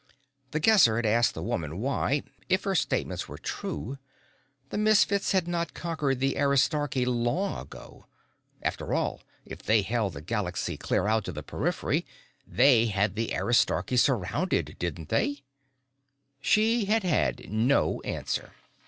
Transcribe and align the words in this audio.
The 0.49 0.59
Guesser 0.59 0.95
had 0.95 1.05
asked 1.05 1.35
the 1.35 1.43
woman 1.43 1.77
why 1.79 2.23
if 2.49 2.63
her 2.63 2.73
statements 2.73 3.27
were 3.27 3.37
true 3.37 3.99
the 4.69 4.77
Misfits 4.79 5.31
had 5.31 5.47
not 5.47 5.75
conquered 5.75 6.19
the 6.19 6.39
Aristarchy 6.39 7.05
long 7.05 7.59
ago. 7.61 8.07
After 8.63 8.95
all, 8.95 9.21
if 9.45 9.61
they 9.61 9.83
held 9.83 10.13
the 10.13 10.21
galaxy 10.23 10.75
clear 10.75 11.05
out 11.05 11.23
to 11.25 11.31
the 11.31 11.43
Periphery, 11.43 12.03
they 12.47 12.87
had 12.87 13.13
the 13.13 13.31
Aristarchy 13.35 13.95
surrounded, 13.95 14.75
didn't 14.79 15.09
they? 15.09 15.43
She 16.39 16.85
had 16.85 17.03
had 17.03 17.51
no 17.51 18.01
answer. 18.01 18.53